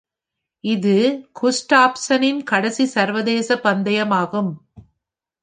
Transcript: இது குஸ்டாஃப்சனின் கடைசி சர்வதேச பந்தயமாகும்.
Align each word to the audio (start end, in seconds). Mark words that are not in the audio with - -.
இது 0.63 0.93
குஸ்டாஃப்சனின் 1.41 2.41
கடைசி 2.43 2.85
சர்வதேச 2.85 3.55
பந்தயமாகும். 3.63 4.51